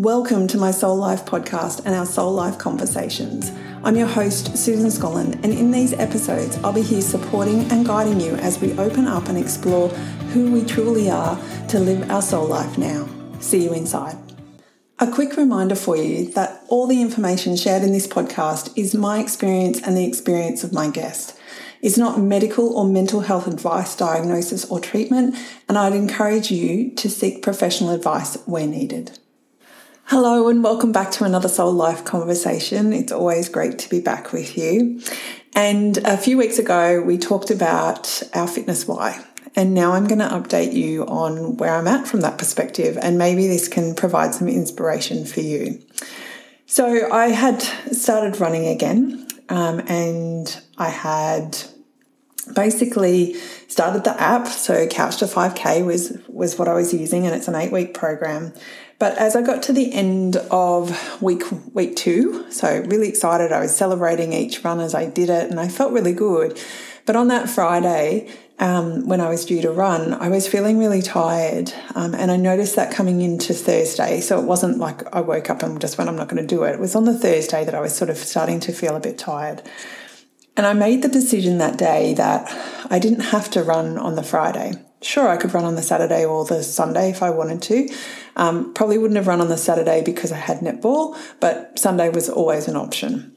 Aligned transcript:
Welcome 0.00 0.46
to 0.46 0.56
my 0.56 0.70
Soul 0.70 0.96
Life 0.96 1.26
podcast 1.26 1.84
and 1.84 1.94
our 1.94 2.06
Soul 2.06 2.32
Life 2.32 2.56
conversations. 2.56 3.52
I'm 3.84 3.96
your 3.96 4.06
host, 4.06 4.56
Susan 4.56 4.88
Scollen, 4.88 5.34
and 5.44 5.52
in 5.52 5.70
these 5.70 5.92
episodes, 5.92 6.56
I'll 6.64 6.72
be 6.72 6.80
here 6.80 7.02
supporting 7.02 7.70
and 7.70 7.84
guiding 7.84 8.18
you 8.18 8.34
as 8.36 8.58
we 8.62 8.72
open 8.78 9.06
up 9.06 9.28
and 9.28 9.36
explore 9.36 9.90
who 10.32 10.50
we 10.52 10.64
truly 10.64 11.10
are 11.10 11.38
to 11.68 11.78
live 11.78 12.10
our 12.10 12.22
soul 12.22 12.46
life 12.46 12.78
now. 12.78 13.06
See 13.40 13.62
you 13.62 13.74
inside. 13.74 14.16
A 15.00 15.12
quick 15.12 15.36
reminder 15.36 15.74
for 15.74 15.98
you 15.98 16.32
that 16.32 16.64
all 16.68 16.86
the 16.86 17.02
information 17.02 17.54
shared 17.54 17.82
in 17.82 17.92
this 17.92 18.08
podcast 18.08 18.72
is 18.78 18.94
my 18.94 19.18
experience 19.18 19.82
and 19.82 19.98
the 19.98 20.08
experience 20.08 20.64
of 20.64 20.72
my 20.72 20.88
guest. 20.88 21.38
It's 21.82 21.98
not 21.98 22.18
medical 22.18 22.74
or 22.74 22.86
mental 22.86 23.20
health 23.20 23.46
advice, 23.46 23.94
diagnosis, 23.94 24.64
or 24.64 24.80
treatment, 24.80 25.36
and 25.68 25.76
I'd 25.76 25.92
encourage 25.92 26.50
you 26.50 26.90
to 26.94 27.10
seek 27.10 27.42
professional 27.42 27.90
advice 27.90 28.38
where 28.46 28.66
needed. 28.66 29.18
Hello, 30.10 30.48
and 30.48 30.64
welcome 30.64 30.90
back 30.90 31.12
to 31.12 31.22
another 31.22 31.48
Soul 31.48 31.72
Life 31.72 32.04
conversation. 32.04 32.92
It's 32.92 33.12
always 33.12 33.48
great 33.48 33.78
to 33.78 33.88
be 33.88 34.00
back 34.00 34.32
with 34.32 34.58
you. 34.58 35.00
And 35.54 35.98
a 35.98 36.16
few 36.16 36.36
weeks 36.36 36.58
ago, 36.58 37.00
we 37.00 37.16
talked 37.16 37.52
about 37.52 38.20
our 38.34 38.48
fitness 38.48 38.88
why. 38.88 39.24
And 39.54 39.72
now 39.72 39.92
I'm 39.92 40.08
going 40.08 40.18
to 40.18 40.24
update 40.24 40.72
you 40.72 41.06
on 41.06 41.58
where 41.58 41.76
I'm 41.76 41.86
at 41.86 42.08
from 42.08 42.22
that 42.22 42.38
perspective, 42.38 42.98
and 43.00 43.18
maybe 43.18 43.46
this 43.46 43.68
can 43.68 43.94
provide 43.94 44.34
some 44.34 44.48
inspiration 44.48 45.24
for 45.24 45.42
you. 45.42 45.80
So, 46.66 47.08
I 47.12 47.28
had 47.28 47.62
started 47.92 48.40
running 48.40 48.66
again, 48.66 49.28
um, 49.48 49.78
and 49.86 50.60
I 50.76 50.88
had 50.88 51.56
basically 52.54 53.34
started 53.68 54.04
the 54.04 54.20
app. 54.20 54.46
So 54.48 54.86
Couch 54.86 55.18
to 55.18 55.26
5K 55.26 55.84
was 55.84 56.16
was 56.28 56.58
what 56.58 56.68
I 56.68 56.74
was 56.74 56.92
using, 56.92 57.26
and 57.26 57.34
it's 57.34 57.48
an 57.48 57.54
eight 57.54 57.72
week 57.72 57.94
program. 57.94 58.52
But 58.98 59.16
as 59.16 59.34
I 59.34 59.40
got 59.40 59.62
to 59.64 59.72
the 59.72 59.92
end 59.92 60.36
of 60.50 61.22
week 61.22 61.42
week 61.72 61.96
two, 61.96 62.50
so 62.50 62.82
really 62.86 63.08
excited, 63.08 63.52
I 63.52 63.60
was 63.60 63.74
celebrating 63.74 64.32
each 64.32 64.62
run 64.62 64.80
as 64.80 64.94
I 64.94 65.06
did 65.06 65.30
it, 65.30 65.50
and 65.50 65.58
I 65.58 65.68
felt 65.68 65.92
really 65.92 66.12
good. 66.12 66.60
But 67.06 67.16
on 67.16 67.28
that 67.28 67.48
Friday, 67.48 68.30
um, 68.58 69.08
when 69.08 69.22
I 69.22 69.30
was 69.30 69.46
due 69.46 69.62
to 69.62 69.70
run, 69.70 70.12
I 70.12 70.28
was 70.28 70.46
feeling 70.46 70.78
really 70.78 71.00
tired, 71.00 71.72
um, 71.94 72.14
and 72.14 72.30
I 72.30 72.36
noticed 72.36 72.76
that 72.76 72.92
coming 72.92 73.22
into 73.22 73.54
Thursday. 73.54 74.20
So 74.20 74.38
it 74.38 74.44
wasn't 74.44 74.78
like 74.78 75.02
I 75.14 75.22
woke 75.22 75.48
up 75.48 75.62
and 75.62 75.80
just 75.80 75.96
went, 75.96 76.10
"I'm 76.10 76.16
not 76.16 76.28
going 76.28 76.46
to 76.46 76.54
do 76.54 76.64
it." 76.64 76.74
It 76.74 76.80
was 76.80 76.94
on 76.94 77.06
the 77.06 77.18
Thursday 77.18 77.64
that 77.64 77.74
I 77.74 77.80
was 77.80 77.94
sort 77.94 78.10
of 78.10 78.18
starting 78.18 78.60
to 78.60 78.72
feel 78.72 78.96
a 78.96 79.00
bit 79.00 79.16
tired. 79.16 79.62
And 80.56 80.66
I 80.66 80.72
made 80.72 81.02
the 81.02 81.08
decision 81.08 81.58
that 81.58 81.78
day 81.78 82.14
that 82.14 82.48
I 82.90 82.98
didn't 82.98 83.20
have 83.20 83.50
to 83.50 83.62
run 83.62 83.98
on 83.98 84.14
the 84.14 84.22
Friday. 84.22 84.72
Sure, 85.02 85.28
I 85.28 85.36
could 85.36 85.54
run 85.54 85.64
on 85.64 85.76
the 85.76 85.82
Saturday 85.82 86.24
or 86.24 86.44
the 86.44 86.62
Sunday 86.62 87.10
if 87.10 87.22
I 87.22 87.30
wanted 87.30 87.62
to. 87.62 87.88
Um, 88.36 88.74
probably 88.74 88.98
wouldn't 88.98 89.16
have 89.16 89.26
run 89.26 89.40
on 89.40 89.48
the 89.48 89.56
Saturday 89.56 90.02
because 90.02 90.32
I 90.32 90.36
had 90.36 90.58
netball, 90.58 91.16
but 91.40 91.78
Sunday 91.78 92.10
was 92.10 92.28
always 92.28 92.68
an 92.68 92.76
option. 92.76 93.34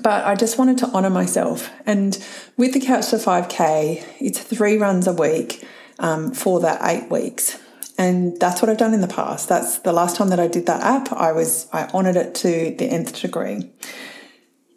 But 0.00 0.26
I 0.26 0.34
just 0.34 0.58
wanted 0.58 0.78
to 0.78 0.86
honour 0.88 1.10
myself. 1.10 1.70
And 1.86 2.22
with 2.56 2.74
the 2.74 2.80
Couch 2.80 3.10
to 3.10 3.16
5K, 3.16 4.04
it's 4.20 4.38
three 4.38 4.76
runs 4.76 5.06
a 5.06 5.12
week 5.12 5.66
um, 5.98 6.32
for 6.32 6.60
that 6.60 6.80
eight 6.84 7.10
weeks. 7.10 7.58
And 7.98 8.38
that's 8.38 8.60
what 8.60 8.68
I've 8.68 8.76
done 8.76 8.92
in 8.92 9.00
the 9.00 9.08
past. 9.08 9.48
That's 9.48 9.78
the 9.78 9.92
last 9.92 10.16
time 10.16 10.28
that 10.28 10.38
I 10.38 10.48
did 10.48 10.66
that 10.66 10.82
app. 10.82 11.12
I 11.12 11.32
was 11.32 11.66
I 11.72 11.84
honoured 11.86 12.16
it 12.16 12.34
to 12.36 12.74
the 12.76 12.84
nth 12.84 13.20
degree. 13.20 13.70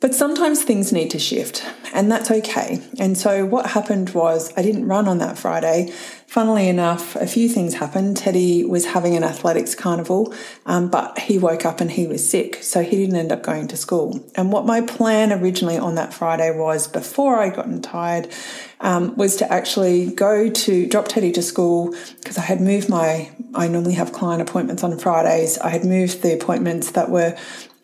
But 0.01 0.15
sometimes 0.15 0.63
things 0.63 0.93
need 0.93 1.11
to 1.11 1.19
shift, 1.19 1.61
and 1.93 2.09
that's 2.09 2.31
okay. 2.31 2.81
And 2.97 3.17
so, 3.17 3.45
what 3.45 3.71
happened 3.71 4.11
was, 4.11 4.53
I 4.55 4.61
didn't 4.61 4.87
run 4.87 5.09
on 5.09 5.17
that 5.17 5.37
Friday. 5.37 5.91
Funnily 6.25 6.69
enough, 6.69 7.17
a 7.17 7.27
few 7.27 7.49
things 7.49 7.73
happened. 7.73 8.15
Teddy 8.15 8.63
was 8.63 8.85
having 8.85 9.17
an 9.17 9.25
athletics 9.25 9.75
carnival, 9.75 10.33
um, 10.65 10.89
but 10.89 11.19
he 11.19 11.37
woke 11.37 11.65
up 11.65 11.81
and 11.81 11.91
he 11.91 12.07
was 12.07 12.27
sick, 12.27 12.63
so 12.63 12.81
he 12.81 12.95
didn't 12.95 13.17
end 13.17 13.33
up 13.33 13.43
going 13.43 13.67
to 13.67 13.75
school. 13.75 14.23
And 14.35 14.53
what 14.53 14.65
my 14.65 14.79
plan 14.79 15.33
originally 15.33 15.77
on 15.77 15.95
that 15.95 16.13
Friday 16.13 16.57
was, 16.57 16.87
before 16.87 17.37
I 17.37 17.49
gotten 17.49 17.81
tired, 17.81 18.31
um, 18.79 19.17
was 19.17 19.35
to 19.37 19.51
actually 19.51 20.13
go 20.13 20.49
to 20.49 20.87
drop 20.87 21.09
Teddy 21.09 21.33
to 21.33 21.41
school 21.41 21.93
because 22.21 22.37
I 22.37 22.43
had 22.43 22.61
moved 22.61 22.87
my. 22.87 23.31
I 23.53 23.67
normally 23.67 23.95
have 23.95 24.13
client 24.13 24.41
appointments 24.41 24.81
on 24.81 24.97
Fridays. 24.97 25.57
I 25.57 25.69
had 25.69 25.83
moved 25.83 26.21
the 26.21 26.33
appointments 26.33 26.91
that 26.91 27.09
were 27.09 27.37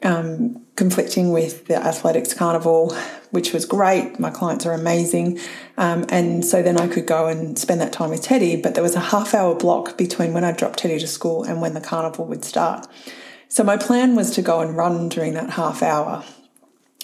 um, 0.04 0.65
conflicting 0.76 1.32
with 1.32 1.68
the 1.68 1.76
athletics 1.76 2.34
carnival, 2.34 2.96
which 3.32 3.54
was 3.54 3.66
great. 3.66 4.20
My 4.20 4.30
clients 4.30 4.66
are 4.66 4.74
amazing. 4.74 5.40
Um, 5.78 6.06
and 6.10 6.44
so 6.44 6.62
then 6.62 6.78
I 6.78 6.88
could 6.88 7.06
go 7.06 7.28
and 7.28 7.58
spend 7.58 7.80
that 7.82 7.94
time 7.94 8.10
with 8.10 8.22
Teddy, 8.22 8.56
but 8.62 8.74
there 8.74 8.84
was 8.84 8.96
a 8.96 9.00
half 9.00 9.34
hour 9.34 9.56
block 9.56 9.98
between 9.98 10.34
when 10.34 10.44
I 10.44 10.52
dropped 10.52 10.80
Teddy 10.80 11.00
to 11.00 11.08
school 11.08 11.44
and 11.44 11.62
when 11.62 11.74
the 11.74 11.82
carnival 11.82 12.26
would 12.26 12.44
start. 12.44 12.88
So 13.48 13.64
my 13.64 13.78
plan 13.78 14.16
was 14.16 14.32
to 14.32 14.42
go 14.42 14.60
and 14.60 14.76
run 14.76 15.08
during 15.08 15.34
that 15.36 15.52
half 15.52 15.82
hour. 15.82 16.24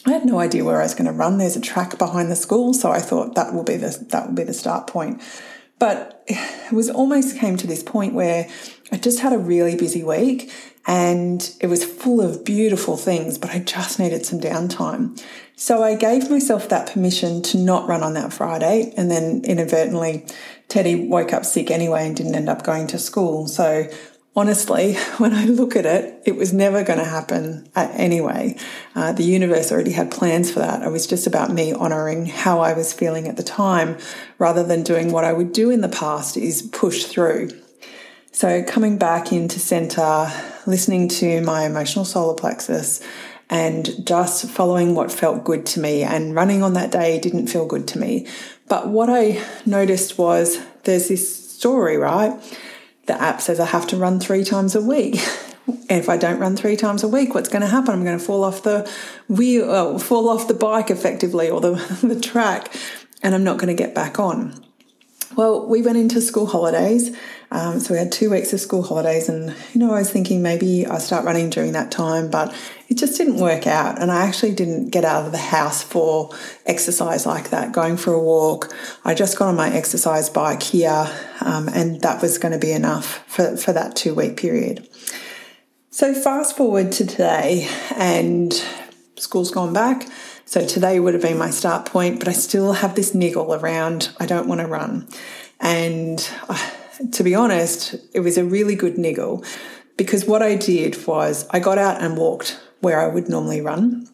I 0.05 0.11
had 0.11 0.25
no 0.25 0.39
idea 0.39 0.65
where 0.65 0.79
I 0.79 0.83
was 0.83 0.95
going 0.95 1.05
to 1.05 1.13
run. 1.13 1.37
There's 1.37 1.55
a 1.55 1.61
track 1.61 1.97
behind 1.97 2.31
the 2.31 2.35
school, 2.35 2.73
so 2.73 2.91
I 2.91 2.99
thought 2.99 3.35
that 3.35 3.53
will 3.53 3.63
be 3.63 3.77
the 3.77 4.05
that 4.09 4.27
will 4.27 4.35
be 4.35 4.43
the 4.43 4.53
start 4.53 4.87
point. 4.87 5.21
But 5.77 6.23
it 6.27 6.73
was 6.73 6.89
almost 6.89 7.37
came 7.37 7.55
to 7.57 7.67
this 7.67 7.83
point 7.83 8.13
where 8.13 8.49
I 8.91 8.97
just 8.97 9.19
had 9.19 9.31
a 9.31 9.37
really 9.37 9.75
busy 9.75 10.03
week 10.03 10.51
and 10.87 11.53
it 11.59 11.67
was 11.67 11.85
full 11.85 12.21
of 12.21 12.43
beautiful 12.43 12.97
things, 12.97 13.37
but 13.37 13.51
I 13.51 13.59
just 13.59 13.99
needed 13.99 14.25
some 14.25 14.39
downtime. 14.39 15.21
So 15.55 15.83
I 15.83 15.95
gave 15.95 16.31
myself 16.31 16.69
that 16.69 16.91
permission 16.91 17.43
to 17.43 17.57
not 17.57 17.87
run 17.87 18.01
on 18.01 18.15
that 18.15 18.33
Friday. 18.33 18.93
And 18.97 19.11
then 19.11 19.43
inadvertently, 19.43 20.25
Teddy 20.69 21.07
woke 21.07 21.33
up 21.33 21.45
sick 21.45 21.69
anyway 21.69 22.07
and 22.07 22.15
didn't 22.15 22.33
end 22.33 22.49
up 22.49 22.63
going 22.63 22.87
to 22.87 22.97
school. 22.97 23.47
So 23.47 23.87
honestly, 24.35 24.95
when 25.17 25.33
I 25.33 25.45
look 25.45 25.75
at 25.75 25.85
it, 25.85 26.19
it 26.25 26.35
was 26.35 26.51
never 26.51 26.83
going 26.83 26.97
to 26.97 27.05
happen 27.05 27.69
anyway. 27.75 28.57
Uh, 28.95 29.11
the 29.11 29.23
universe 29.23 29.71
already 29.71 29.91
had 29.91 30.09
plans 30.09 30.51
for 30.51 30.59
that. 30.59 30.81
It 30.81 30.89
was 30.89 31.05
just 31.05 31.27
about 31.27 31.53
me 31.53 31.73
honoring 31.73 32.25
how 32.25 32.59
I 32.61 32.73
was 32.73 32.91
feeling 32.91 33.27
at 33.27 33.37
the 33.37 33.43
time 33.43 33.99
rather 34.39 34.63
than 34.63 34.81
doing 34.81 35.11
what 35.11 35.25
I 35.25 35.33
would 35.33 35.53
do 35.53 35.69
in 35.69 35.81
the 35.81 35.89
past 35.89 36.37
is 36.37 36.63
push 36.63 37.03
through. 37.03 37.49
So, 38.33 38.63
coming 38.63 38.97
back 38.97 39.33
into 39.33 39.59
center, 39.59 40.31
listening 40.65 41.07
to 41.07 41.41
my 41.41 41.65
emotional 41.65 42.05
solar 42.05 42.35
plexus, 42.35 43.01
and 43.49 43.89
just 44.07 44.49
following 44.49 44.95
what 44.95 45.11
felt 45.11 45.43
good 45.43 45.65
to 45.67 45.79
me. 45.81 46.03
And 46.03 46.33
running 46.33 46.63
on 46.63 46.73
that 46.73 46.91
day 46.91 47.19
didn't 47.19 47.47
feel 47.47 47.65
good 47.65 47.87
to 47.89 47.99
me. 47.99 48.27
But 48.69 48.87
what 48.87 49.09
I 49.09 49.43
noticed 49.65 50.17
was 50.17 50.59
there's 50.85 51.09
this 51.09 51.51
story, 51.57 51.97
right? 51.97 52.41
The 53.07 53.21
app 53.21 53.41
says 53.41 53.59
I 53.59 53.65
have 53.65 53.87
to 53.87 53.97
run 53.97 54.19
three 54.21 54.45
times 54.45 54.73
a 54.73 54.81
week. 54.81 55.19
And 55.67 55.81
if 55.89 56.07
I 56.07 56.15
don't 56.15 56.39
run 56.39 56.55
three 56.55 56.77
times 56.77 57.03
a 57.03 57.09
week, 57.09 57.35
what's 57.35 57.49
going 57.49 57.61
to 57.61 57.67
happen? 57.67 57.93
I'm 57.93 58.05
going 58.05 58.17
to 58.17 58.23
fall 58.23 58.45
off 58.45 58.63
the 58.63 58.89
wheel, 59.27 59.69
uh, 59.69 59.99
fall 59.99 60.29
off 60.29 60.47
the 60.47 60.53
bike 60.53 60.89
effectively, 60.89 61.49
or 61.49 61.59
the, 61.59 61.71
the 62.03 62.19
track, 62.19 62.73
and 63.21 63.35
I'm 63.35 63.43
not 63.43 63.57
going 63.57 63.75
to 63.75 63.83
get 63.83 63.93
back 63.93 64.17
on. 64.17 64.63
Well, 65.35 65.65
we 65.67 65.81
went 65.81 65.97
into 65.97 66.19
school 66.21 66.45
holidays. 66.45 67.15
Um, 67.53 67.81
so 67.81 67.93
we 67.93 67.99
had 67.99 68.13
two 68.13 68.29
weeks 68.29 68.53
of 68.53 68.61
school 68.61 68.81
holidays, 68.81 69.27
and 69.27 69.53
you 69.73 69.79
know, 69.79 69.91
I 69.93 69.99
was 69.99 70.09
thinking 70.09 70.41
maybe 70.41 70.87
I 70.87 70.99
start 70.99 71.25
running 71.25 71.49
during 71.49 71.73
that 71.73 71.91
time, 71.91 72.29
but 72.29 72.55
it 72.87 72.97
just 72.97 73.17
didn't 73.17 73.37
work 73.37 73.67
out. 73.67 74.01
And 74.01 74.09
I 74.09 74.25
actually 74.25 74.55
didn't 74.55 74.89
get 74.89 75.03
out 75.03 75.25
of 75.25 75.33
the 75.33 75.37
house 75.37 75.83
for 75.83 76.29
exercise 76.65 77.25
like 77.25 77.49
that, 77.49 77.73
going 77.73 77.97
for 77.97 78.13
a 78.13 78.19
walk. 78.19 78.73
I 79.03 79.13
just 79.13 79.37
got 79.37 79.49
on 79.49 79.57
my 79.57 79.69
exercise 79.69 80.29
bike 80.29 80.63
here, 80.63 81.07
um, 81.41 81.67
and 81.67 81.99
that 82.01 82.21
was 82.21 82.37
going 82.37 82.53
to 82.53 82.57
be 82.57 82.71
enough 82.71 83.21
for, 83.27 83.57
for 83.57 83.73
that 83.73 83.97
two 83.97 84.15
week 84.15 84.37
period. 84.37 84.87
So, 85.89 86.13
fast 86.13 86.55
forward 86.55 86.93
to 86.93 87.05
today, 87.05 87.67
and 87.97 88.53
school's 89.17 89.51
gone 89.51 89.73
back. 89.73 90.07
So 90.51 90.65
today 90.65 90.99
would 90.99 91.13
have 91.13 91.23
been 91.23 91.37
my 91.37 91.49
start 91.49 91.85
point, 91.85 92.19
but 92.19 92.27
I 92.27 92.33
still 92.33 92.73
have 92.73 92.95
this 92.95 93.15
niggle 93.15 93.53
around 93.53 94.09
I 94.19 94.25
don't 94.25 94.49
want 94.49 94.59
to 94.59 94.67
run. 94.67 95.07
And 95.61 96.29
uh, 96.49 96.71
to 97.13 97.23
be 97.23 97.33
honest, 97.33 97.95
it 98.13 98.19
was 98.19 98.37
a 98.37 98.43
really 98.43 98.75
good 98.75 98.97
niggle 98.97 99.45
because 99.95 100.25
what 100.25 100.41
I 100.41 100.57
did 100.57 101.07
was 101.07 101.47
I 101.51 101.61
got 101.61 101.77
out 101.77 102.01
and 102.01 102.17
walked 102.17 102.59
where 102.81 102.99
I 102.99 103.07
would 103.07 103.29
normally 103.29 103.61
run. 103.61 104.09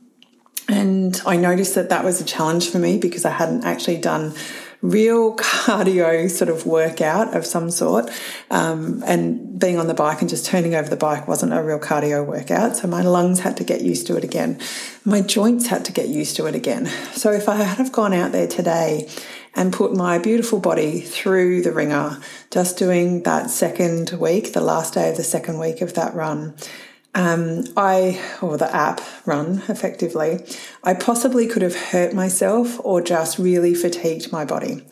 And 0.70 1.20
I 1.26 1.38
noticed 1.38 1.74
that 1.74 1.90
that 1.90 2.06
was 2.06 2.22
a 2.22 2.24
challenge 2.24 2.70
for 2.70 2.78
me 2.78 3.00
because 3.00 3.26
I 3.26 3.32
hadn't 3.32 3.66
actually 3.66 3.98
done 3.98 4.36
real 4.82 5.36
cardio 5.38 6.30
sort 6.30 6.50
of 6.50 6.66
workout 6.66 7.36
of 7.36 7.46
some 7.46 7.72
sort. 7.72 8.10
Um, 8.52 9.04
and 9.06 9.60
being 9.60 9.78
on 9.78 9.88
the 9.88 9.94
bike 9.94 10.22
and 10.22 10.30
just 10.30 10.46
turning 10.46 10.76
over 10.76 10.90
the 10.90 10.98
bike 10.98 11.28
wasn't 11.28 11.54
a 11.54 11.64
real 11.64 11.80
cardio 11.80 12.26
workout. 12.26 12.78
So 12.78 12.88
my 12.88 13.02
lungs 13.02 13.40
had 13.40 13.58
to 13.58 13.64
get 13.64 13.82
used 13.82 14.08
to 14.08 14.18
it 14.18 14.24
again. 14.24 14.60
My 15.06 15.22
joints 15.22 15.68
had 15.68 15.86
to 15.86 15.92
get 15.92 16.08
used 16.08 16.36
to 16.38 16.46
it 16.46 16.56
again. 16.56 16.88
So 17.14 17.32
if 17.32 17.50
I 17.50 17.56
had 17.56 17.78
have 17.78 17.92
gone 17.92 18.14
out 18.14 18.32
there 18.32 18.48
today 18.48 19.10
and 19.56 19.74
put 19.74 19.94
my 19.94 20.20
beautiful 20.20 20.60
body 20.60 21.02
through 21.02 21.62
the 21.62 21.72
ringer, 21.72 22.20
just 22.52 22.78
doing 22.78 23.24
that 23.24 23.50
second 23.50 24.12
week, 24.12 24.54
the 24.54 24.62
last 24.62 24.94
day 24.94 25.10
of 25.10 25.18
the 25.18 25.24
second 25.24 25.60
week 25.60 25.82
of 25.82 25.96
that 25.96 26.14
run, 26.14 26.56
um, 27.18 27.64
I, 27.76 28.22
or 28.44 28.58
the 28.58 28.74
app 28.74 29.02
run 29.26 29.64
effectively, 29.68 30.46
I 30.84 30.94
possibly 30.94 31.48
could 31.48 31.64
have 31.64 31.76
hurt 31.76 32.14
myself 32.14 32.80
or 32.84 33.02
just 33.02 33.40
really 33.40 33.74
fatigued 33.74 34.32
my 34.32 34.46
body. 34.46 34.86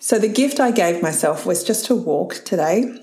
So 0.00 0.18
the 0.18 0.26
gift 0.26 0.58
I 0.58 0.72
gave 0.72 1.00
myself 1.00 1.46
was 1.46 1.62
just 1.62 1.86
to 1.86 1.94
walk 1.94 2.42
today. 2.44 3.00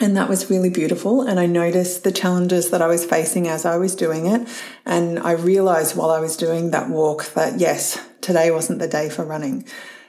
And 0.00 0.16
that 0.16 0.30
was 0.30 0.48
really 0.48 0.70
beautiful. 0.70 1.20
And 1.20 1.38
I 1.38 1.44
noticed 1.44 2.02
the 2.02 2.12
challenges 2.12 2.70
that 2.70 2.80
I 2.80 2.86
was 2.86 3.04
facing 3.04 3.46
as 3.46 3.66
I 3.66 3.76
was 3.76 3.94
doing 3.94 4.24
it. 4.24 4.48
And 4.86 5.18
I 5.18 5.32
realized 5.32 5.96
while 5.96 6.10
I 6.10 6.20
was 6.20 6.38
doing 6.38 6.70
that 6.70 6.88
walk 6.88 7.34
that 7.34 7.60
yes, 7.60 8.02
today 8.22 8.50
wasn't 8.50 8.78
the 8.78 8.88
day 8.88 9.10
for 9.10 9.22
running. 9.22 9.66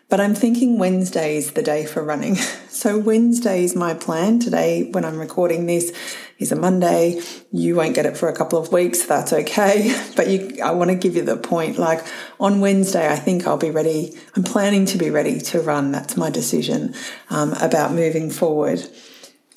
But 0.09 0.21
I'm 0.21 0.35
thinking 0.35 0.79
Wednesday 0.79 1.35
is 1.35 1.51
the 1.51 1.61
day 1.61 1.85
for 1.85 2.01
running. 2.01 2.37
So 2.77 2.95
Wednesday 2.95 3.63
is 3.63 3.75
my 3.75 3.95
plan. 3.95 4.37
Today, 4.37 4.91
when 4.91 5.03
I'm 5.03 5.17
recording 5.17 5.65
this, 5.65 5.91
is 6.39 6.51
a 6.51 6.55
Monday. 6.55 7.21
You 7.51 7.75
won't 7.75 7.95
get 7.95 8.05
it 8.05 8.17
for 8.17 8.29
a 8.29 8.35
couple 8.35 8.59
of 8.59 8.71
weeks. 8.71 9.05
That's 9.05 9.33
okay. 9.33 9.95
But 10.15 10.29
you, 10.29 10.57
I 10.63 10.71
want 10.71 10.89
to 10.89 10.95
give 10.95 11.15
you 11.15 11.21
the 11.21 11.37
point. 11.37 11.77
Like 11.77 12.03
on 12.39 12.59
Wednesday, 12.59 13.07
I 13.07 13.15
think 13.15 13.45
I'll 13.45 13.57
be 13.57 13.69
ready. 13.69 14.17
I'm 14.35 14.43
planning 14.43 14.85
to 14.87 14.97
be 14.97 15.11
ready 15.11 15.39
to 15.39 15.61
run. 15.61 15.91
That's 15.91 16.17
my 16.17 16.31
decision 16.31 16.95
um, 17.29 17.53
about 17.53 17.91
moving 17.91 18.31
forward. 18.31 18.81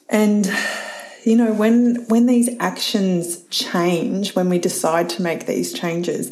And 0.08 0.50
you 1.24 1.36
know, 1.36 1.52
when 1.52 2.06
when 2.08 2.26
these 2.26 2.50
actions 2.58 3.42
change, 3.48 4.34
when 4.34 4.48
we 4.48 4.58
decide 4.58 5.08
to 5.10 5.22
make 5.22 5.46
these 5.46 5.72
changes, 5.72 6.30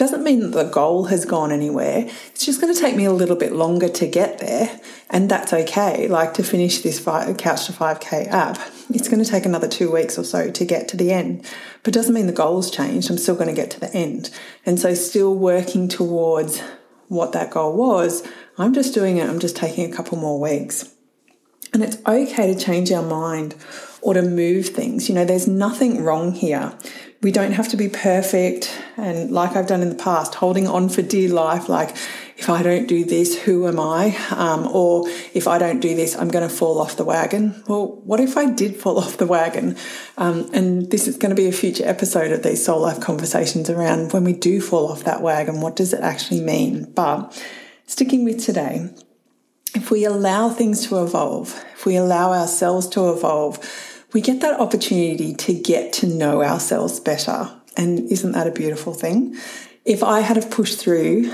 doesn't 0.00 0.24
mean 0.24 0.40
that 0.40 0.52
the 0.52 0.64
goal 0.64 1.04
has 1.04 1.26
gone 1.26 1.52
anywhere. 1.52 2.08
It's 2.28 2.46
just 2.46 2.58
going 2.58 2.72
to 2.72 2.80
take 2.80 2.96
me 2.96 3.04
a 3.04 3.12
little 3.12 3.36
bit 3.36 3.52
longer 3.52 3.86
to 3.86 4.06
get 4.06 4.38
there, 4.38 4.80
and 5.10 5.30
that's 5.30 5.52
okay. 5.52 6.08
Like 6.08 6.32
to 6.34 6.42
finish 6.42 6.78
this 6.78 6.98
five, 6.98 7.36
Couch 7.36 7.66
to 7.66 7.72
5K 7.72 8.28
app, 8.28 8.58
it's 8.88 9.10
going 9.10 9.22
to 9.22 9.30
take 9.30 9.44
another 9.44 9.68
two 9.68 9.92
weeks 9.92 10.18
or 10.18 10.24
so 10.24 10.50
to 10.50 10.64
get 10.64 10.88
to 10.88 10.96
the 10.96 11.12
end, 11.12 11.44
but 11.82 11.92
doesn't 11.92 12.14
mean 12.14 12.26
the 12.26 12.32
goal's 12.32 12.70
changed. 12.70 13.10
I'm 13.10 13.18
still 13.18 13.34
going 13.34 13.54
to 13.54 13.54
get 13.54 13.70
to 13.72 13.80
the 13.80 13.92
end. 13.94 14.30
And 14.64 14.80
so, 14.80 14.94
still 14.94 15.34
working 15.34 15.86
towards 15.86 16.62
what 17.08 17.32
that 17.32 17.50
goal 17.50 17.76
was, 17.76 18.26
I'm 18.56 18.72
just 18.72 18.94
doing 18.94 19.18
it, 19.18 19.28
I'm 19.28 19.38
just 19.38 19.56
taking 19.56 19.92
a 19.92 19.94
couple 19.94 20.16
more 20.16 20.40
weeks. 20.40 20.94
And 21.74 21.84
it's 21.84 21.98
okay 22.06 22.54
to 22.54 22.58
change 22.58 22.90
our 22.90 23.02
mind 23.02 23.54
or 24.00 24.14
to 24.14 24.22
move 24.22 24.68
things. 24.68 25.10
You 25.10 25.14
know, 25.14 25.26
there's 25.26 25.46
nothing 25.46 26.02
wrong 26.02 26.32
here 26.32 26.72
we 27.22 27.30
don't 27.30 27.52
have 27.52 27.68
to 27.68 27.76
be 27.76 27.88
perfect. 27.88 28.74
And 28.96 29.30
like 29.30 29.54
I've 29.54 29.66
done 29.66 29.82
in 29.82 29.90
the 29.90 30.02
past, 30.02 30.36
holding 30.36 30.66
on 30.66 30.88
for 30.88 31.02
dear 31.02 31.28
life, 31.28 31.68
like 31.68 31.90
if 32.38 32.48
I 32.48 32.62
don't 32.62 32.86
do 32.86 33.04
this, 33.04 33.42
who 33.42 33.68
am 33.68 33.78
I? 33.78 34.16
Um, 34.30 34.66
or 34.68 35.06
if 35.34 35.46
I 35.46 35.58
don't 35.58 35.80
do 35.80 35.94
this, 35.94 36.16
I'm 36.16 36.28
going 36.28 36.48
to 36.48 36.54
fall 36.54 36.80
off 36.80 36.96
the 36.96 37.04
wagon. 37.04 37.62
Well, 37.68 38.00
what 38.04 38.20
if 38.20 38.38
I 38.38 38.50
did 38.50 38.76
fall 38.76 38.98
off 38.98 39.18
the 39.18 39.26
wagon? 39.26 39.76
Um, 40.16 40.48
and 40.54 40.90
this 40.90 41.06
is 41.06 41.18
going 41.18 41.30
to 41.30 41.36
be 41.36 41.46
a 41.46 41.52
future 41.52 41.86
episode 41.86 42.32
of 42.32 42.42
these 42.42 42.64
soul 42.64 42.80
life 42.80 43.00
conversations 43.00 43.68
around 43.68 44.14
when 44.14 44.24
we 44.24 44.32
do 44.32 44.62
fall 44.62 44.90
off 44.90 45.04
that 45.04 45.20
wagon, 45.20 45.60
what 45.60 45.76
does 45.76 45.92
it 45.92 46.00
actually 46.00 46.40
mean? 46.40 46.90
But 46.92 47.38
sticking 47.86 48.24
with 48.24 48.42
today, 48.42 48.88
if 49.74 49.90
we 49.90 50.04
allow 50.04 50.48
things 50.48 50.86
to 50.88 51.02
evolve, 51.02 51.62
if 51.74 51.84
we 51.84 51.96
allow 51.96 52.32
ourselves 52.32 52.88
to 52.88 53.12
evolve, 53.12 53.58
we 54.12 54.20
get 54.20 54.40
that 54.40 54.58
opportunity 54.58 55.34
to 55.34 55.54
get 55.54 55.92
to 55.94 56.06
know 56.06 56.42
ourselves 56.42 57.00
better. 57.00 57.50
And 57.76 58.10
isn't 58.10 58.32
that 58.32 58.46
a 58.46 58.50
beautiful 58.50 58.94
thing? 58.94 59.36
If 59.84 60.02
I 60.02 60.20
had 60.20 60.36
have 60.36 60.50
pushed 60.50 60.78
through, 60.78 61.32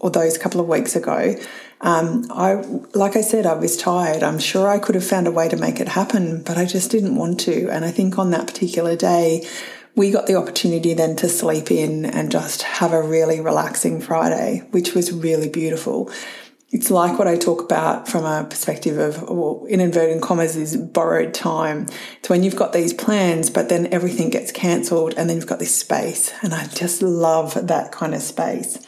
or 0.00 0.10
those 0.10 0.38
couple 0.38 0.60
of 0.60 0.66
weeks 0.66 0.96
ago, 0.96 1.36
um, 1.80 2.26
I, 2.30 2.54
like 2.94 3.16
I 3.16 3.20
said, 3.20 3.46
I 3.46 3.54
was 3.54 3.76
tired. 3.76 4.22
I'm 4.22 4.38
sure 4.38 4.68
I 4.68 4.78
could 4.78 4.94
have 4.94 5.06
found 5.06 5.26
a 5.26 5.30
way 5.30 5.48
to 5.48 5.56
make 5.56 5.78
it 5.78 5.88
happen, 5.88 6.42
but 6.42 6.56
I 6.56 6.64
just 6.64 6.90
didn't 6.90 7.16
want 7.16 7.38
to. 7.40 7.68
And 7.68 7.84
I 7.84 7.90
think 7.90 8.18
on 8.18 8.30
that 8.30 8.46
particular 8.46 8.96
day, 8.96 9.46
we 9.94 10.10
got 10.10 10.26
the 10.26 10.36
opportunity 10.36 10.94
then 10.94 11.16
to 11.16 11.28
sleep 11.28 11.70
in 11.70 12.04
and 12.04 12.30
just 12.30 12.62
have 12.62 12.92
a 12.92 13.02
really 13.02 13.40
relaxing 13.40 14.00
Friday, 14.00 14.66
which 14.70 14.94
was 14.94 15.12
really 15.12 15.48
beautiful 15.48 16.10
it's 16.70 16.90
like 16.90 17.18
what 17.18 17.28
I 17.28 17.36
talk 17.36 17.62
about 17.62 18.08
from 18.08 18.24
a 18.24 18.44
perspective 18.44 18.98
of, 18.98 19.22
well, 19.28 19.64
in 19.68 19.80
inverted 19.80 20.20
commas, 20.20 20.56
is 20.56 20.76
borrowed 20.76 21.32
time. 21.32 21.86
It's 22.18 22.28
when 22.28 22.42
you've 22.42 22.56
got 22.56 22.72
these 22.72 22.92
plans, 22.92 23.50
but 23.50 23.68
then 23.68 23.86
everything 23.92 24.30
gets 24.30 24.50
cancelled 24.50 25.14
and 25.16 25.30
then 25.30 25.36
you've 25.36 25.46
got 25.46 25.60
this 25.60 25.76
space. 25.76 26.32
And 26.42 26.52
I 26.52 26.66
just 26.66 27.02
love 27.02 27.68
that 27.68 27.92
kind 27.92 28.14
of 28.14 28.22
space. 28.22 28.84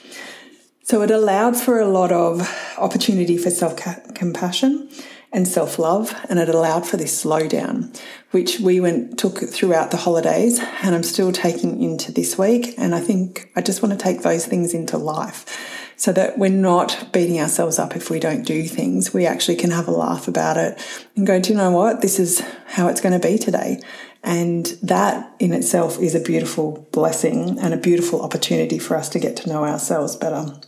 So 0.82 1.02
it 1.02 1.10
allowed 1.10 1.56
for 1.56 1.78
a 1.78 1.86
lot 1.86 2.10
of 2.10 2.50
opportunity 2.78 3.38
for 3.38 3.50
self 3.50 3.76
compassion 4.14 4.90
and 5.30 5.46
self 5.46 5.78
love, 5.78 6.18
and 6.30 6.38
it 6.38 6.48
allowed 6.48 6.86
for 6.86 6.96
this 6.96 7.22
slowdown, 7.22 7.94
which 8.30 8.58
we 8.58 8.80
went 8.80 9.18
took 9.18 9.38
throughout 9.38 9.90
the 9.90 9.98
holidays, 9.98 10.58
and 10.82 10.94
I'm 10.94 11.02
still 11.02 11.30
taking 11.30 11.82
into 11.82 12.10
this 12.10 12.38
week. 12.38 12.74
And 12.78 12.94
I 12.94 13.00
think 13.00 13.52
I 13.54 13.60
just 13.60 13.82
want 13.82 13.92
to 13.92 14.02
take 14.02 14.22
those 14.22 14.46
things 14.46 14.72
into 14.72 14.96
life 14.96 15.87
so 15.98 16.12
that 16.12 16.38
we're 16.38 16.48
not 16.48 17.12
beating 17.12 17.40
ourselves 17.40 17.78
up 17.78 17.96
if 17.96 18.08
we 18.08 18.20
don't 18.20 18.44
do 18.44 18.62
things. 18.62 19.12
We 19.12 19.26
actually 19.26 19.56
can 19.56 19.72
have 19.72 19.88
a 19.88 19.90
laugh 19.90 20.28
about 20.28 20.56
it 20.56 20.80
and 21.16 21.26
go, 21.26 21.40
do 21.40 21.50
you 21.50 21.56
know 21.56 21.72
what? 21.72 22.00
This 22.00 22.20
is 22.20 22.40
how 22.66 22.86
it's 22.86 23.00
going 23.00 23.20
to 23.20 23.28
be 23.28 23.36
today. 23.36 23.80
And 24.22 24.66
that 24.82 25.34
in 25.40 25.52
itself 25.52 25.98
is 25.98 26.14
a 26.14 26.20
beautiful 26.20 26.88
blessing 26.92 27.58
and 27.58 27.74
a 27.74 27.76
beautiful 27.76 28.22
opportunity 28.22 28.78
for 28.78 28.96
us 28.96 29.08
to 29.10 29.18
get 29.18 29.36
to 29.38 29.48
know 29.48 29.64
ourselves 29.64 30.14
better. 30.14 30.60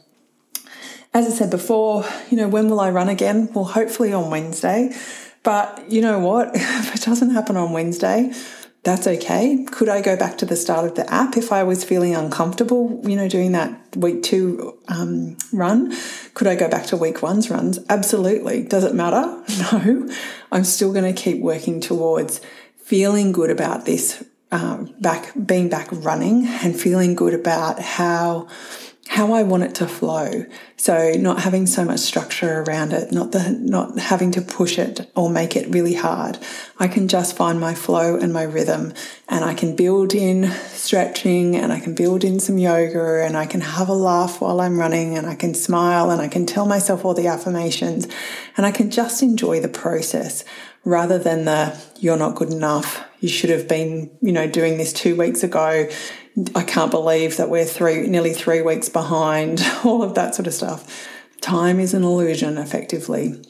As 1.14 1.26
I 1.26 1.30
said 1.30 1.50
before, 1.50 2.04
you 2.28 2.36
know, 2.36 2.48
when 2.48 2.68
will 2.68 2.80
I 2.80 2.90
run 2.90 3.08
again? 3.08 3.50
Well, 3.52 3.64
hopefully 3.64 4.12
on 4.12 4.30
Wednesday. 4.30 4.92
But 5.44 5.90
you 5.90 6.02
know 6.02 6.18
what? 6.18 6.50
If 6.54 6.94
it 6.94 7.02
doesn't 7.02 7.30
happen 7.30 7.56
on 7.56 7.72
Wednesday, 7.72 8.32
that's 8.82 9.06
okay. 9.06 9.64
Could 9.70 9.90
I 9.90 10.00
go 10.00 10.16
back 10.16 10.38
to 10.38 10.46
the 10.46 10.56
start 10.56 10.86
of 10.86 10.94
the 10.94 11.12
app 11.12 11.36
if 11.36 11.52
I 11.52 11.62
was 11.64 11.84
feeling 11.84 12.14
uncomfortable, 12.14 13.00
you 13.04 13.14
know, 13.14 13.28
doing 13.28 13.52
that 13.52 13.94
week 13.94 14.22
two 14.22 14.78
um, 14.88 15.36
run? 15.52 15.94
Could 16.32 16.46
I 16.46 16.54
go 16.54 16.68
back 16.68 16.86
to 16.86 16.96
week 16.96 17.22
one's 17.22 17.50
runs? 17.50 17.78
Absolutely. 17.90 18.62
Does 18.62 18.84
it 18.84 18.94
matter? 18.94 19.36
No. 19.72 20.08
I'm 20.50 20.64
still 20.64 20.92
going 20.92 21.12
to 21.12 21.22
keep 21.22 21.40
working 21.40 21.80
towards 21.80 22.40
feeling 22.82 23.30
good 23.30 23.50
about 23.50 23.84
this, 23.84 24.24
uh, 24.50 24.84
back, 24.98 25.32
being 25.46 25.68
back 25.68 25.88
running 25.92 26.46
and 26.46 26.78
feeling 26.80 27.14
good 27.14 27.34
about 27.34 27.78
how 27.78 28.48
how 29.08 29.32
I 29.32 29.42
want 29.42 29.64
it 29.64 29.74
to 29.76 29.88
flow. 29.88 30.46
So 30.76 31.12
not 31.18 31.40
having 31.40 31.66
so 31.66 31.84
much 31.84 32.00
structure 32.00 32.62
around 32.62 32.92
it, 32.92 33.10
not 33.10 33.32
the 33.32 33.50
not 33.50 33.98
having 33.98 34.30
to 34.32 34.40
push 34.40 34.78
it 34.78 35.10
or 35.16 35.28
make 35.28 35.56
it 35.56 35.68
really 35.74 35.94
hard. 35.94 36.38
I 36.78 36.86
can 36.86 37.08
just 37.08 37.36
find 37.36 37.58
my 37.58 37.74
flow 37.74 38.16
and 38.16 38.32
my 38.32 38.44
rhythm 38.44 38.92
and 39.28 39.44
I 39.44 39.54
can 39.54 39.74
build 39.74 40.14
in 40.14 40.50
stretching 40.68 41.56
and 41.56 41.72
I 41.72 41.80
can 41.80 41.94
build 41.94 42.24
in 42.24 42.40
some 42.40 42.58
yoga 42.58 43.24
and 43.24 43.36
I 43.36 43.46
can 43.46 43.62
have 43.62 43.88
a 43.88 43.94
laugh 43.94 44.40
while 44.40 44.60
I'm 44.60 44.78
running 44.78 45.16
and 45.18 45.26
I 45.26 45.34
can 45.34 45.54
smile 45.54 46.10
and 46.10 46.20
I 46.20 46.28
can 46.28 46.46
tell 46.46 46.66
myself 46.66 47.04
all 47.04 47.14
the 47.14 47.26
affirmations 47.26 48.06
and 48.56 48.64
I 48.64 48.70
can 48.70 48.90
just 48.90 49.22
enjoy 49.22 49.60
the 49.60 49.68
process 49.68 50.44
rather 50.84 51.18
than 51.18 51.46
the 51.46 51.78
you're 51.98 52.16
not 52.16 52.36
good 52.36 52.52
enough. 52.52 53.09
You 53.20 53.28
should 53.28 53.50
have 53.50 53.68
been, 53.68 54.10
you 54.20 54.32
know, 54.32 54.48
doing 54.48 54.78
this 54.78 54.92
2 54.92 55.14
weeks 55.16 55.42
ago 55.42 55.88
I 56.54 56.62
can't 56.62 56.90
believe 56.90 57.36
that 57.36 57.50
we're 57.50 57.64
three, 57.64 58.06
nearly 58.06 58.32
three 58.32 58.62
weeks 58.62 58.88
behind, 58.88 59.62
all 59.84 60.02
of 60.02 60.14
that 60.14 60.34
sort 60.34 60.46
of 60.46 60.54
stuff. 60.54 61.08
Time 61.40 61.80
is 61.80 61.94
an 61.94 62.04
illusion, 62.04 62.58
effectively. 62.58 63.42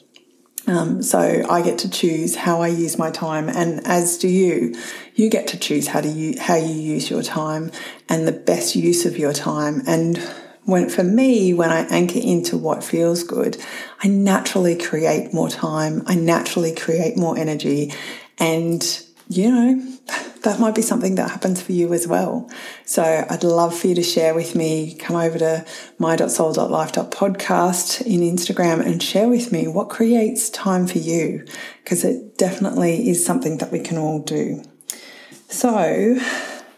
Um, 0.67 1.01
so 1.01 1.43
I 1.49 1.61
get 1.61 1.79
to 1.79 1.89
choose 1.89 2.35
how 2.35 2.61
I 2.61 2.67
use 2.67 2.97
my 2.97 3.11
time, 3.11 3.49
and 3.49 3.85
as 3.85 4.17
do 4.17 4.27
you. 4.27 4.75
You 5.15 5.29
get 5.29 5.47
to 5.49 5.57
choose 5.57 5.87
how 5.87 6.01
to 6.01 6.07
you 6.07 6.39
how 6.39 6.55
you 6.55 6.73
use 6.73 7.09
your 7.09 7.23
time 7.23 7.71
and 8.07 8.27
the 8.27 8.31
best 8.31 8.75
use 8.75 9.05
of 9.05 9.17
your 9.17 9.33
time. 9.33 9.81
And 9.87 10.17
when 10.63 10.87
for 10.87 11.03
me, 11.03 11.53
when 11.53 11.71
I 11.71 11.81
anchor 11.87 12.19
into 12.19 12.57
what 12.57 12.83
feels 12.83 13.23
good, 13.23 13.57
I 14.03 14.07
naturally 14.07 14.77
create 14.77 15.33
more 15.33 15.49
time. 15.49 16.03
I 16.05 16.15
naturally 16.15 16.73
create 16.75 17.17
more 17.17 17.37
energy, 17.37 17.91
and 18.37 18.83
you 19.31 19.49
know, 19.49 19.81
that 20.43 20.59
might 20.59 20.75
be 20.75 20.81
something 20.81 21.15
that 21.15 21.31
happens 21.31 21.61
for 21.61 21.71
you 21.71 21.93
as 21.93 22.05
well. 22.05 22.49
So 22.85 23.25
I'd 23.29 23.45
love 23.45 23.73
for 23.77 23.87
you 23.87 23.95
to 23.95 24.03
share 24.03 24.33
with 24.33 24.55
me. 24.55 24.93
Come 24.95 25.15
over 25.15 25.39
to 25.39 25.65
my.soul.life.podcast 25.99 28.05
in 28.05 28.19
Instagram 28.21 28.85
and 28.85 29.01
share 29.01 29.29
with 29.29 29.53
me 29.53 29.69
what 29.69 29.87
creates 29.89 30.49
time 30.49 30.85
for 30.85 30.97
you, 30.97 31.45
because 31.83 32.03
it 32.03 32.37
definitely 32.37 33.09
is 33.09 33.25
something 33.25 33.59
that 33.59 33.71
we 33.71 33.79
can 33.79 33.97
all 33.97 34.19
do. 34.19 34.65
So 35.47 36.19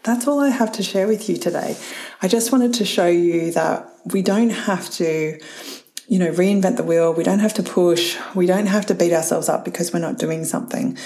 that's 0.04 0.28
all 0.28 0.38
I 0.40 0.50
have 0.50 0.70
to 0.72 0.82
share 0.82 1.06
with 1.08 1.28
you 1.28 1.36
today. 1.36 1.76
I 2.22 2.28
just 2.28 2.52
wanted 2.52 2.74
to 2.74 2.84
show 2.84 3.08
you 3.08 3.50
that 3.52 3.88
we 4.04 4.22
don't 4.22 4.50
have 4.50 4.88
to 4.90 5.40
you 6.06 6.18
know, 6.18 6.30
reinvent 6.30 6.76
the 6.76 6.84
wheel. 6.84 7.14
We 7.14 7.24
don't 7.24 7.38
have 7.38 7.54
to 7.54 7.62
push. 7.62 8.18
We 8.34 8.44
don't 8.44 8.66
have 8.66 8.84
to 8.86 8.94
beat 8.94 9.14
ourselves 9.14 9.48
up 9.48 9.64
because 9.64 9.90
we're 9.90 10.00
not 10.00 10.18
doing 10.18 10.44
something 10.44 10.98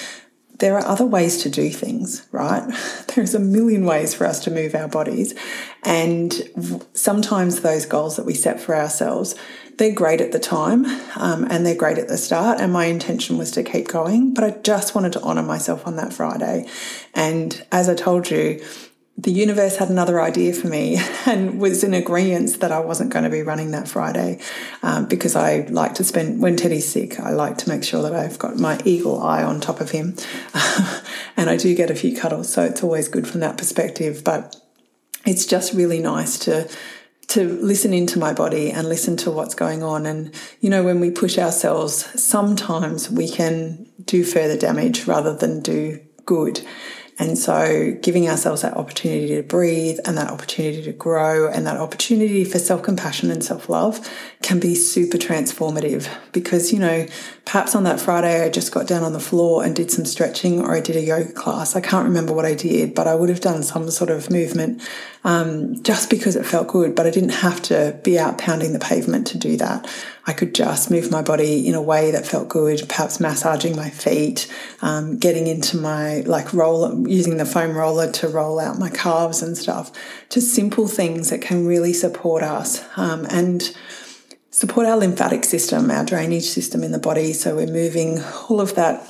there 0.58 0.76
are 0.76 0.86
other 0.86 1.06
ways 1.06 1.42
to 1.42 1.50
do 1.50 1.70
things, 1.70 2.26
right? 2.32 2.68
There's 3.14 3.34
a 3.34 3.38
million 3.38 3.84
ways 3.84 4.14
for 4.14 4.26
us 4.26 4.42
to 4.44 4.50
move 4.50 4.74
our 4.74 4.88
bodies. 4.88 5.34
And 5.84 6.86
sometimes 6.92 7.60
those 7.60 7.86
goals 7.86 8.16
that 8.16 8.26
we 8.26 8.34
set 8.34 8.60
for 8.60 8.74
ourselves, 8.74 9.34
they're 9.78 9.92
great 9.92 10.20
at 10.20 10.32
the 10.32 10.40
time 10.40 10.84
um, 11.16 11.46
and 11.48 11.64
they're 11.64 11.76
great 11.76 11.98
at 11.98 12.08
the 12.08 12.18
start. 12.18 12.60
And 12.60 12.72
my 12.72 12.86
intention 12.86 13.38
was 13.38 13.52
to 13.52 13.62
keep 13.62 13.88
going, 13.88 14.34
but 14.34 14.44
I 14.44 14.50
just 14.50 14.94
wanted 14.94 15.12
to 15.12 15.20
honor 15.22 15.42
myself 15.42 15.86
on 15.86 15.96
that 15.96 16.12
Friday. 16.12 16.68
And 17.14 17.64
as 17.70 17.88
I 17.88 17.94
told 17.94 18.30
you, 18.30 18.60
the 19.18 19.32
universe 19.32 19.76
had 19.76 19.90
another 19.90 20.20
idea 20.20 20.54
for 20.54 20.68
me 20.68 20.96
and 21.26 21.60
was 21.60 21.82
in 21.82 21.92
agreement 21.92 22.60
that 22.60 22.70
I 22.70 22.78
wasn't 22.78 23.12
going 23.12 23.24
to 23.24 23.30
be 23.30 23.42
running 23.42 23.72
that 23.72 23.88
Friday 23.88 24.40
um, 24.82 25.06
because 25.06 25.34
I 25.34 25.66
like 25.70 25.94
to 25.94 26.04
spend, 26.04 26.40
when 26.40 26.56
Teddy's 26.56 26.88
sick, 26.88 27.18
I 27.18 27.30
like 27.30 27.58
to 27.58 27.68
make 27.68 27.82
sure 27.82 28.00
that 28.02 28.14
I've 28.14 28.38
got 28.38 28.56
my 28.56 28.80
eagle 28.84 29.20
eye 29.20 29.42
on 29.42 29.60
top 29.60 29.80
of 29.80 29.90
him. 29.90 30.14
and 31.36 31.50
I 31.50 31.56
do 31.56 31.74
get 31.74 31.90
a 31.90 31.96
few 31.96 32.16
cuddles, 32.16 32.50
so 32.50 32.62
it's 32.62 32.84
always 32.84 33.08
good 33.08 33.26
from 33.26 33.40
that 33.40 33.58
perspective. 33.58 34.22
But 34.22 34.54
it's 35.26 35.44
just 35.44 35.74
really 35.74 35.98
nice 35.98 36.38
to 36.40 36.70
to 37.28 37.46
listen 37.46 37.92
into 37.92 38.18
my 38.18 38.32
body 38.32 38.70
and 38.70 38.88
listen 38.88 39.14
to 39.14 39.30
what's 39.30 39.54
going 39.54 39.82
on. 39.82 40.06
And, 40.06 40.34
you 40.62 40.70
know, 40.70 40.82
when 40.82 40.98
we 40.98 41.10
push 41.10 41.36
ourselves, 41.36 42.06
sometimes 42.18 43.10
we 43.10 43.28
can 43.28 43.86
do 44.06 44.24
further 44.24 44.56
damage 44.56 45.06
rather 45.06 45.36
than 45.36 45.60
do 45.60 46.00
good. 46.24 46.62
And 47.18 47.36
so 47.36 47.96
giving 48.00 48.28
ourselves 48.28 48.62
that 48.62 48.76
opportunity 48.76 49.34
to 49.36 49.42
breathe 49.42 49.98
and 50.04 50.16
that 50.16 50.30
opportunity 50.30 50.82
to 50.84 50.92
grow 50.92 51.50
and 51.50 51.66
that 51.66 51.76
opportunity 51.76 52.44
for 52.44 52.58
self 52.58 52.82
compassion 52.82 53.30
and 53.30 53.42
self 53.42 53.68
love 53.68 54.08
can 54.40 54.60
be 54.60 54.74
super 54.76 55.18
transformative 55.18 56.08
because, 56.32 56.72
you 56.72 56.78
know, 56.78 57.06
perhaps 57.44 57.74
on 57.74 57.82
that 57.84 58.00
Friday 58.00 58.44
I 58.44 58.48
just 58.48 58.72
got 58.72 58.86
down 58.86 59.02
on 59.02 59.12
the 59.12 59.20
floor 59.20 59.64
and 59.64 59.74
did 59.74 59.90
some 59.90 60.04
stretching 60.04 60.60
or 60.60 60.74
I 60.74 60.80
did 60.80 60.94
a 60.94 61.02
yoga 61.02 61.32
class. 61.32 61.74
I 61.74 61.80
can't 61.80 62.06
remember 62.06 62.32
what 62.32 62.44
I 62.44 62.54
did, 62.54 62.94
but 62.94 63.08
I 63.08 63.16
would 63.16 63.30
have 63.30 63.40
done 63.40 63.64
some 63.64 63.90
sort 63.90 64.10
of 64.10 64.30
movement 64.30 64.80
um, 65.24 65.82
just 65.82 66.10
because 66.10 66.36
it 66.36 66.46
felt 66.46 66.68
good. 66.68 66.94
But 66.94 67.06
I 67.06 67.10
didn't 67.10 67.30
have 67.30 67.60
to 67.62 67.98
be 68.04 68.18
out 68.18 68.38
pounding 68.38 68.72
the 68.72 68.78
pavement 68.78 69.26
to 69.28 69.38
do 69.38 69.56
that. 69.56 69.88
I 70.26 70.34
could 70.34 70.54
just 70.54 70.90
move 70.90 71.10
my 71.10 71.22
body 71.22 71.66
in 71.66 71.74
a 71.74 71.80
way 71.80 72.10
that 72.10 72.26
felt 72.26 72.48
good, 72.50 72.86
perhaps 72.86 73.18
massaging 73.18 73.74
my 73.74 73.88
feet, 73.88 74.46
um, 74.82 75.16
getting 75.18 75.46
into 75.46 75.78
my 75.78 76.20
like 76.20 76.52
roller, 76.52 76.94
using 77.08 77.36
the 77.36 77.46
foam 77.46 77.76
roller 77.76 78.10
to 78.12 78.28
roll 78.28 78.58
out 78.58 78.78
my 78.78 78.90
calves 78.90 79.42
and 79.42 79.56
stuff. 79.56 79.90
Just 80.30 80.54
simple 80.54 80.88
things 80.88 81.30
that 81.30 81.42
can 81.42 81.66
really 81.66 81.92
support 81.92 82.42
us 82.42 82.84
um, 82.96 83.26
and 83.30 83.76
support 84.50 84.86
our 84.86 84.96
lymphatic 84.96 85.44
system, 85.44 85.90
our 85.90 86.04
drainage 86.04 86.44
system 86.46 86.82
in 86.82 86.92
the 86.92 86.98
body. 86.98 87.32
So 87.32 87.56
we're 87.56 87.66
moving 87.66 88.20
all 88.48 88.60
of 88.60 88.74
that 88.74 89.06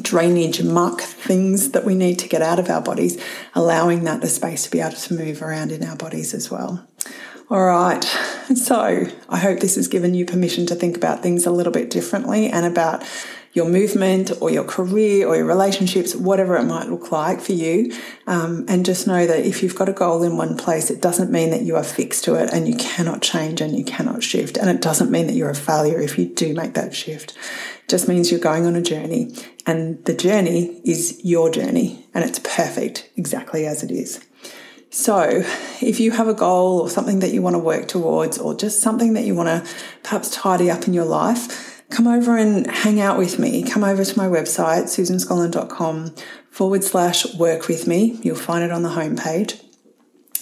drainage 0.00 0.62
muck 0.62 1.00
things 1.00 1.70
that 1.70 1.84
we 1.84 1.94
need 1.94 2.18
to 2.18 2.28
get 2.28 2.42
out 2.42 2.58
of 2.58 2.68
our 2.68 2.80
bodies, 2.80 3.22
allowing 3.54 4.04
that 4.04 4.20
the 4.20 4.28
space 4.28 4.64
to 4.64 4.70
be 4.70 4.80
able 4.80 4.96
to 4.96 5.14
move 5.14 5.42
around 5.42 5.70
in 5.70 5.84
our 5.84 5.96
bodies 5.96 6.34
as 6.34 6.50
well. 6.50 6.86
All 7.50 7.64
right. 7.64 8.02
So 8.54 9.06
I 9.28 9.38
hope 9.38 9.60
this 9.60 9.76
has 9.76 9.88
given 9.88 10.14
you 10.14 10.26
permission 10.26 10.66
to 10.66 10.74
think 10.74 10.96
about 10.96 11.22
things 11.22 11.46
a 11.46 11.50
little 11.50 11.72
bit 11.72 11.90
differently 11.90 12.48
and 12.48 12.66
about 12.66 13.04
your 13.54 13.68
movement 13.68 14.32
or 14.40 14.50
your 14.50 14.64
career 14.64 15.28
or 15.28 15.36
your 15.36 15.46
relationships, 15.46 16.14
whatever 16.14 16.56
it 16.56 16.64
might 16.64 16.88
look 16.88 17.12
like 17.12 17.40
for 17.40 17.52
you. 17.52 17.96
Um, 18.26 18.66
and 18.68 18.84
just 18.84 19.06
know 19.06 19.26
that 19.26 19.46
if 19.46 19.62
you've 19.62 19.76
got 19.76 19.88
a 19.88 19.92
goal 19.92 20.24
in 20.24 20.36
one 20.36 20.56
place, 20.56 20.90
it 20.90 21.00
doesn't 21.00 21.30
mean 21.30 21.50
that 21.50 21.62
you 21.62 21.76
are 21.76 21.84
fixed 21.84 22.24
to 22.24 22.34
it 22.34 22.52
and 22.52 22.66
you 22.66 22.76
cannot 22.76 23.22
change 23.22 23.60
and 23.60 23.76
you 23.76 23.84
cannot 23.84 24.24
shift. 24.24 24.56
And 24.56 24.68
it 24.68 24.82
doesn't 24.82 25.10
mean 25.10 25.28
that 25.28 25.34
you're 25.34 25.50
a 25.50 25.54
failure 25.54 26.00
if 26.00 26.18
you 26.18 26.26
do 26.26 26.52
make 26.52 26.74
that 26.74 26.94
shift. 26.94 27.30
It 27.84 27.88
just 27.88 28.08
means 28.08 28.32
you're 28.32 28.40
going 28.40 28.66
on 28.66 28.74
a 28.74 28.82
journey 28.82 29.36
and 29.66 30.04
the 30.04 30.14
journey 30.14 30.80
is 30.84 31.20
your 31.24 31.48
journey 31.48 32.08
and 32.12 32.24
it's 32.24 32.40
perfect 32.40 33.08
exactly 33.16 33.66
as 33.66 33.84
it 33.84 33.92
is. 33.92 34.24
So, 34.90 35.42
if 35.82 35.98
you 35.98 36.12
have 36.12 36.28
a 36.28 36.34
goal 36.34 36.78
or 36.78 36.88
something 36.88 37.18
that 37.18 37.32
you 37.32 37.42
want 37.42 37.54
to 37.54 37.58
work 37.58 37.88
towards, 37.88 38.38
or 38.38 38.54
just 38.54 38.80
something 38.80 39.14
that 39.14 39.24
you 39.24 39.34
want 39.34 39.48
to 39.48 39.68
perhaps 40.04 40.30
tidy 40.30 40.70
up 40.70 40.86
in 40.86 40.94
your 40.94 41.04
life, 41.04 41.73
come 41.94 42.06
over 42.08 42.36
and 42.36 42.68
hang 42.68 43.00
out 43.00 43.18
with 43.18 43.38
me. 43.38 43.62
Come 43.62 43.84
over 43.84 44.04
to 44.04 44.18
my 44.18 44.26
website, 44.26 44.84
susanscolland.com 44.84 46.14
forward 46.50 46.82
slash 46.82 47.34
work 47.34 47.68
with 47.68 47.86
me. 47.86 48.18
You'll 48.22 48.36
find 48.36 48.64
it 48.64 48.72
on 48.72 48.82
the 48.82 48.90
homepage. 48.90 49.60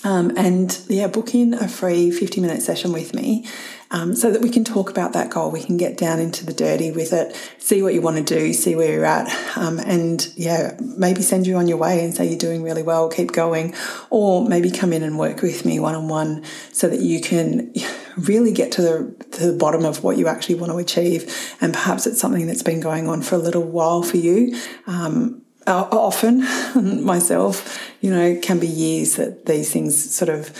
Um, 0.04 0.32
and 0.37 0.80
yeah, 0.88 1.06
book 1.06 1.35
in 1.35 1.54
a 1.54 1.68
free 1.68 2.11
50 2.11 2.40
minute 2.40 2.61
session 2.61 2.92
with 2.92 3.14
me 3.14 3.47
um, 3.92 4.16
so 4.16 4.32
that 4.32 4.40
we 4.40 4.49
can 4.50 4.64
talk 4.64 4.90
about 4.90 5.12
that 5.12 5.30
goal. 5.30 5.50
We 5.50 5.62
can 5.62 5.76
get 5.76 5.97
down 5.97 6.18
into 6.18 6.44
the 6.44 6.52
dirty 6.52 6.90
with 6.90 7.12
it, 7.12 7.37
see 7.59 7.82
what 7.82 7.94
you 7.94 8.00
want 8.00 8.16
to 8.16 8.25
do, 8.25 8.52
see 8.52 8.75
where 8.75 8.90
you're 8.90 9.04
at, 9.04 9.30
um, 9.56 9.78
and 9.78 10.26
yeah, 10.35 10.76
maybe 10.80 11.23
send 11.23 11.47
you 11.47 11.56
on 11.56 11.68
your 11.68 11.76
way 11.76 12.02
and 12.02 12.12
say 12.12 12.26
you're 12.26 12.38
doing 12.38 12.64
really 12.64 12.82
well, 12.82 13.09
keep 13.09 13.30
going, 13.30 13.75
or 14.11 14.49
maybe 14.49 14.71
come 14.71 14.92
in 14.92 15.04
and 15.04 15.18
work 15.18 15.42
with 15.42 15.64
me 15.64 15.78
one 15.78 15.94
on 15.94 16.09
one 16.09 16.42
so 16.73 16.88
that 16.88 17.00
you 17.00 17.21
can 17.21 17.73
really 18.16 18.52
get 18.52 18.73
to 18.73 18.83
the, 18.83 19.26
to 19.33 19.47
the 19.52 19.59
bottom 19.59 19.85
of 19.85 20.02
what 20.02 20.16
you 20.16 20.28
actually 20.28 20.57
want 20.57 20.73
to 20.73 20.78
achieve. 20.78 21.57
And 21.61 21.73
perhaps 21.73 22.07
it's 22.07 22.21
something 22.21 22.47
that's 22.47 22.62
been 22.62 22.81
going 22.81 23.09
on 23.09 23.23
for 23.23 23.37
a 23.37 23.38
little 23.38 23.62
while 23.62 24.02
for 24.02 24.16
you. 24.16 24.59
Um, 24.87 25.42
often 25.66 26.45
myself, 27.04 27.81
you 28.00 28.11
know, 28.11 28.38
can 28.42 28.59
be 28.59 28.66
years 28.66 29.16
that 29.16 29.47
these 29.47 29.73
things 29.73 30.14
sort 30.14 30.28
of 30.28 30.52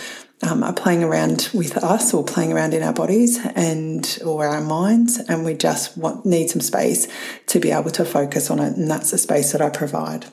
um, 0.43 0.63
are 0.63 0.73
playing 0.73 1.03
around 1.03 1.49
with 1.53 1.77
us 1.77 2.13
or 2.13 2.23
playing 2.23 2.51
around 2.51 2.73
in 2.73 2.83
our 2.83 2.93
bodies 2.93 3.39
and 3.55 4.19
or 4.25 4.45
our 4.45 4.61
minds 4.61 5.17
and 5.17 5.45
we 5.45 5.53
just 5.53 5.97
want 5.97 6.25
need 6.25 6.49
some 6.49 6.61
space 6.61 7.07
to 7.47 7.59
be 7.59 7.71
able 7.71 7.91
to 7.91 8.03
focus 8.03 8.49
on 8.49 8.59
it 8.59 8.75
and 8.75 8.91
that's 8.91 9.11
the 9.11 9.17
space 9.17 9.53
that 9.53 9.61
I 9.61 9.69
provide. 9.69 10.25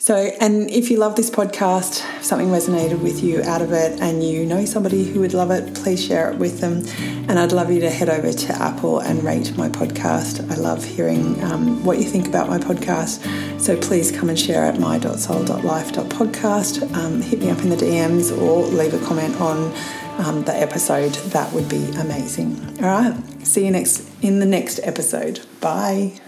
So, 0.00 0.14
and 0.14 0.70
if 0.70 0.92
you 0.92 0.96
love 0.96 1.16
this 1.16 1.28
podcast, 1.28 2.04
if 2.16 2.24
something 2.24 2.46
resonated 2.48 3.02
with 3.02 3.20
you 3.20 3.42
out 3.42 3.62
of 3.62 3.72
it, 3.72 4.00
and 4.00 4.22
you 4.22 4.46
know 4.46 4.64
somebody 4.64 5.02
who 5.04 5.18
would 5.20 5.34
love 5.34 5.50
it, 5.50 5.74
please 5.74 6.00
share 6.02 6.30
it 6.30 6.38
with 6.38 6.60
them. 6.60 6.86
And 7.28 7.36
I'd 7.36 7.50
love 7.50 7.68
you 7.68 7.80
to 7.80 7.90
head 7.90 8.08
over 8.08 8.32
to 8.32 8.52
Apple 8.54 9.00
and 9.00 9.24
rate 9.24 9.56
my 9.56 9.68
podcast. 9.68 10.48
I 10.52 10.54
love 10.54 10.84
hearing 10.84 11.42
um, 11.42 11.84
what 11.84 11.98
you 11.98 12.04
think 12.04 12.28
about 12.28 12.48
my 12.48 12.58
podcast. 12.58 13.60
So 13.60 13.76
please 13.76 14.12
come 14.12 14.28
and 14.28 14.38
share 14.38 14.64
at 14.64 14.78
my.soul.life.podcast. 14.78 16.94
Um, 16.94 17.20
hit 17.20 17.40
me 17.40 17.50
up 17.50 17.58
in 17.58 17.70
the 17.70 17.76
DMs 17.76 18.30
or 18.40 18.66
leave 18.66 18.94
a 18.94 19.04
comment 19.04 19.40
on 19.40 19.74
um, 20.18 20.44
the 20.44 20.54
episode. 20.54 21.14
That 21.32 21.52
would 21.52 21.68
be 21.68 21.90
amazing. 21.96 22.78
All 22.80 22.86
right. 22.86 23.16
See 23.44 23.64
you 23.64 23.72
next 23.72 24.08
in 24.22 24.38
the 24.38 24.46
next 24.46 24.78
episode. 24.84 25.40
Bye. 25.60 26.20